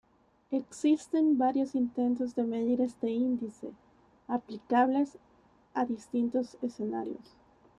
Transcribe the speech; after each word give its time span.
Existen 0.49 1.37
varios 1.37 1.75
intentos 1.75 2.33
de 2.33 2.41
medir 2.43 2.81
este 2.81 3.11
índice, 3.11 3.71
aplicables 4.27 5.19
a 5.75 5.85
distintos 5.85 6.57
escenarios. 6.63 7.35